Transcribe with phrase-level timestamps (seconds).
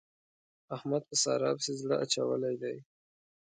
[0.75, 2.77] احمد په سارا پسې زړه اچولی دی.